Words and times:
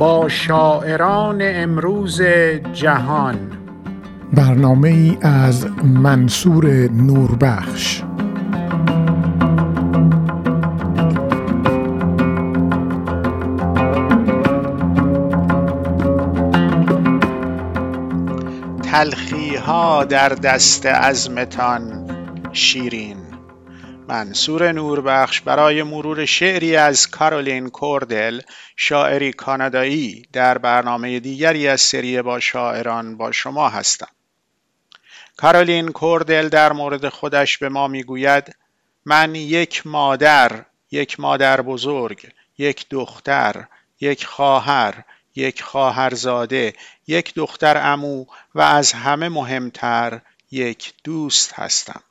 با 0.00 0.28
شاعران 0.28 1.38
امروز 1.42 2.22
جهان. 2.72 3.36
برنامه 4.32 4.88
ای 4.88 5.18
از 5.22 5.66
منصور 5.82 6.66
نوربخش. 6.90 8.02
تلخی 18.82 19.56
ها 19.56 20.04
در 20.04 20.28
دست 20.28 20.86
ازمتان 20.86 21.82
شیرین. 22.52 23.29
منصور 24.10 24.72
نوربخش 24.72 25.40
برای 25.40 25.82
مرور 25.82 26.24
شعری 26.24 26.76
از 26.76 27.10
کارولین 27.10 27.68
کوردل 27.68 28.40
شاعری 28.76 29.32
کانادایی 29.32 30.26
در 30.32 30.58
برنامه 30.58 31.20
دیگری 31.20 31.68
از 31.68 31.80
سری 31.80 32.22
با 32.22 32.40
شاعران 32.40 33.16
با 33.16 33.32
شما 33.32 33.68
هستم. 33.68 34.08
کارولین 35.36 35.88
کوردل 35.88 36.48
در 36.48 36.72
مورد 36.72 37.08
خودش 37.08 37.58
به 37.58 37.68
ما 37.68 37.88
می‌گوید 37.88 38.56
من 39.04 39.34
یک 39.34 39.86
مادر 39.86 40.64
یک 40.90 41.20
مادر 41.20 41.60
بزرگ 41.60 42.28
یک 42.58 42.86
دختر 42.90 43.64
یک 44.00 44.26
خواهر 44.26 45.04
یک 45.36 45.62
خواهرزاده 45.62 46.74
یک 47.06 47.34
دختر 47.34 47.92
امو 47.92 48.24
و 48.54 48.60
از 48.60 48.92
همه 48.92 49.28
مهمتر 49.28 50.20
یک 50.50 50.94
دوست 51.04 51.52
هستم. 51.52 52.02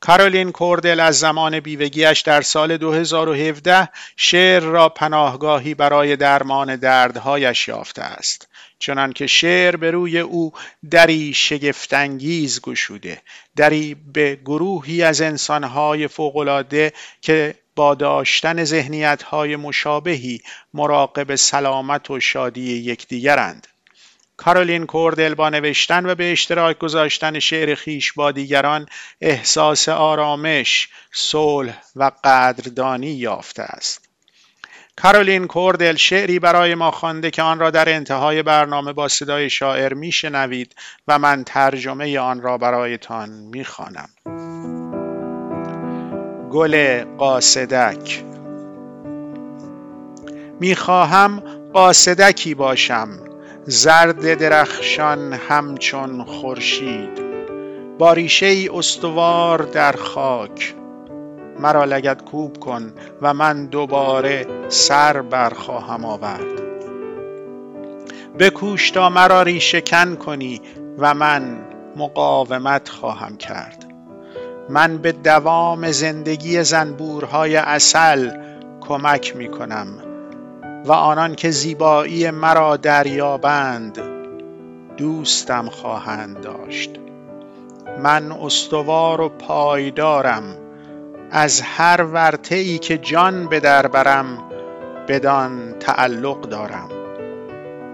کارولین 0.00 0.52
کوردل 0.52 1.00
از 1.00 1.18
زمان 1.18 1.60
بیوگیش 1.60 2.20
در 2.20 2.42
سال 2.42 2.76
2017 2.76 3.88
شعر 4.16 4.62
را 4.62 4.88
پناهگاهی 4.88 5.74
برای 5.74 6.16
درمان 6.16 6.76
دردهایش 6.76 7.68
یافته 7.68 8.02
است. 8.02 8.48
چنانکه 8.78 9.26
شعر 9.26 9.76
به 9.76 9.90
روی 9.90 10.18
او 10.18 10.52
دری 10.90 11.34
شگفتانگیز 11.34 12.60
گشوده 12.60 13.22
دری 13.56 13.94
به 13.94 14.38
گروهی 14.44 15.02
از 15.02 15.20
انسانهای 15.20 16.08
فوقالعاده 16.08 16.92
که 17.20 17.54
با 17.76 17.94
داشتن 17.94 18.64
ذهنیتهای 18.64 19.56
مشابهی 19.56 20.42
مراقب 20.74 21.34
سلامت 21.34 22.10
و 22.10 22.20
شادی 22.20 22.78
یکدیگرند. 22.78 23.66
کارولین 24.38 24.86
کوردل 24.86 25.34
با 25.34 25.50
نوشتن 25.50 26.06
و 26.06 26.14
به 26.14 26.32
اشتراک 26.32 26.78
گذاشتن 26.78 27.38
شعر 27.38 27.74
خیش 27.74 28.12
با 28.12 28.32
دیگران 28.32 28.86
احساس 29.20 29.88
آرامش، 29.88 30.88
صلح 31.12 31.82
و 31.96 32.10
قدردانی 32.24 33.10
یافته 33.10 33.62
است. 33.62 34.08
کارولین 34.96 35.46
کوردل 35.46 35.96
شعری 35.96 36.38
برای 36.38 36.74
ما 36.74 36.90
خوانده 36.90 37.30
که 37.30 37.42
آن 37.42 37.58
را 37.58 37.70
در 37.70 37.88
انتهای 37.88 38.42
برنامه 38.42 38.92
با 38.92 39.08
صدای 39.08 39.50
شاعر 39.50 39.94
میشنوید 39.94 40.74
و 41.08 41.18
من 41.18 41.44
ترجمه 41.44 42.18
آن 42.18 42.42
را 42.42 42.58
برایتان 42.58 43.30
می‌خوانم. 43.30 44.08
گل 46.50 47.04
قاصدک 47.04 48.24
می‌خواهم 50.60 51.42
قاصدکی 51.72 52.54
باشم 52.54 53.27
زرد 53.70 54.34
درخشان 54.34 55.32
همچون 55.32 56.24
خورشید. 56.24 57.22
با 57.98 58.12
ریشه 58.12 58.46
ای 58.46 58.68
استوار 58.68 59.62
در 59.62 59.92
خاک. 59.92 60.74
مرا 61.58 61.84
لگد 61.84 62.22
کوب 62.24 62.58
کن 62.58 62.92
و 63.22 63.34
من 63.34 63.66
دوباره 63.66 64.46
سر 64.68 65.22
برخواهم 65.22 66.04
آورد. 66.04 66.60
بکوش 68.38 68.90
تا 68.90 69.08
مرا 69.08 69.42
ریشه 69.42 69.80
کن 69.80 70.16
کنی 70.16 70.60
و 70.98 71.14
من 71.14 71.58
مقاومت 71.96 72.88
خواهم 72.88 73.36
کرد. 73.36 73.86
من 74.68 74.98
به 74.98 75.12
دوام 75.12 75.92
زندگی 75.92 76.64
زنبورهای 76.64 77.56
اصل 77.56 78.30
کمک 78.80 79.36
می 79.36 79.48
کنم. 79.48 80.07
و 80.84 80.92
آنان 80.92 81.34
که 81.34 81.50
زیبایی 81.50 82.30
مرا 82.30 82.76
دریابند 82.76 83.98
دوستم 84.96 85.68
خواهند 85.68 86.40
داشت. 86.40 86.90
من 88.02 88.32
استوار 88.32 89.20
و 89.20 89.28
پایدارم 89.28 90.42
از 91.30 91.60
هر 91.60 92.02
ورطه 92.02 92.54
ای 92.54 92.78
که 92.78 92.98
جان 92.98 93.48
به 93.48 93.60
در 93.60 93.86
برم 93.86 94.44
بدان 95.08 95.74
تعلق 95.80 96.40
دارم. 96.40 96.88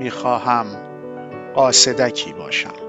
می‌خواهم 0.00 0.66
قاصدکی 1.54 2.32
باشم. 2.32 2.82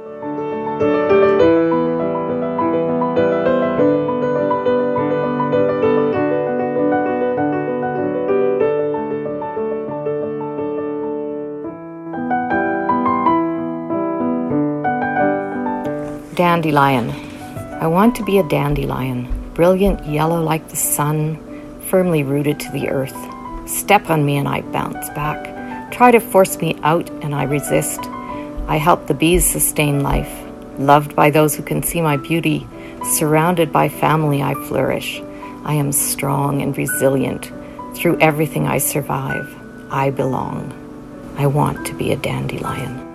Dandelion. 16.36 17.12
I 17.80 17.86
want 17.86 18.16
to 18.16 18.24
be 18.24 18.40
a 18.40 18.48
dandelion, 18.50 19.52
brilliant 19.54 20.04
yellow 20.08 20.42
like 20.42 20.68
the 20.68 20.76
sun, 20.76 21.38
firmly 21.90 22.24
rooted 22.24 22.60
to 22.62 22.72
the 22.72 22.90
earth. 22.90 23.16
Step 23.70 24.10
on 24.10 24.26
me 24.26 24.38
and 24.38 24.48
I 24.48 24.62
bounce 24.62 25.08
back. 25.10 25.92
Try 25.92 26.10
to 26.10 26.20
force 26.20 26.58
me 26.58 26.76
out 26.82 27.08
and 27.22 27.36
I 27.36 27.44
resist. 27.44 28.00
I 28.68 28.78
help 28.78 29.06
the 29.06 29.14
bees 29.14 29.46
sustain 29.46 30.02
life. 30.02 30.32
Loved 30.80 31.16
by 31.16 31.30
those 31.30 31.56
who 31.56 31.62
can 31.62 31.84
see 31.84 32.02
my 32.02 32.18
beauty, 32.18 32.66
surrounded 33.04 33.72
by 33.72 33.88
family, 33.88 34.42
I 34.42 34.56
flourish. 34.56 35.22
I 35.66 35.76
am 35.76 35.92
strong 35.92 36.64
and 36.64 36.76
resilient. 36.76 37.52
Through 37.96 38.20
everything 38.20 38.68
I 38.68 38.80
survive, 38.80 39.56
I 39.92 40.10
belong. 40.10 40.74
I 41.38 41.46
want 41.46 41.86
to 41.86 41.94
be 41.94 42.12
a 42.12 42.18
dandelion. 42.18 43.12